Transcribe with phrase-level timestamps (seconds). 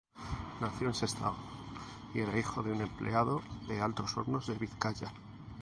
[0.59, 1.35] Nació en Sestao
[2.15, 5.13] y era hijo de un empleado de Altos Hornos de Vizcaya.